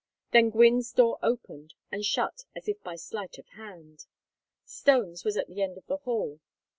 Then 0.31 0.49
Gwynne's 0.49 0.91
door 0.91 1.19
opened 1.21 1.75
and 1.91 2.03
shut 2.03 2.45
as 2.55 2.67
if 2.67 2.81
by 2.81 2.95
sleight 2.95 3.37
of 3.37 3.45
hand. 3.49 4.07
Stone's 4.65 5.23
was 5.23 5.37
at 5.37 5.47
the 5.47 5.61
end 5.61 5.77
of 5.77 5.85
the 5.85 5.97
hall. 5.97 6.39